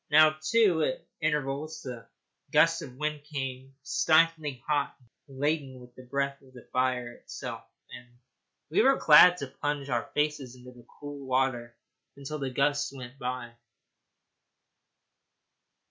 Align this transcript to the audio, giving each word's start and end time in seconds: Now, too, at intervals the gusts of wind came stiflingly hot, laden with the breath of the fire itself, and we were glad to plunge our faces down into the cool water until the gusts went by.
Now, 0.09 0.35
too, 0.41 0.81
at 0.81 1.05
intervals 1.21 1.83
the 1.83 2.07
gusts 2.51 2.81
of 2.81 2.95
wind 2.95 3.23
came 3.23 3.75
stiflingly 3.83 4.63
hot, 4.67 4.95
laden 5.27 5.79
with 5.79 5.93
the 5.93 6.01
breath 6.01 6.41
of 6.41 6.53
the 6.55 6.67
fire 6.73 7.11
itself, 7.11 7.63
and 7.93 8.07
we 8.71 8.81
were 8.81 8.95
glad 8.95 9.37
to 9.37 9.47
plunge 9.47 9.89
our 9.91 10.09
faces 10.15 10.55
down 10.55 10.61
into 10.69 10.79
the 10.79 10.87
cool 10.99 11.27
water 11.27 11.77
until 12.15 12.39
the 12.39 12.49
gusts 12.49 12.91
went 12.91 13.19
by. 13.19 13.53